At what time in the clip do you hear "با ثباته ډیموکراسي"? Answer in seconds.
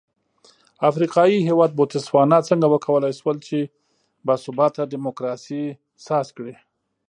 4.25-5.63